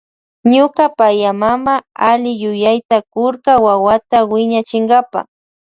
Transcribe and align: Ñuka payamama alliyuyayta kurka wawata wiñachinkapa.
Ñuka 0.53 0.83
payamama 0.97 1.75
alliyuyayta 2.09 2.97
kurka 3.13 3.51
wawata 3.65 4.17
wiñachinkapa. 4.31 5.19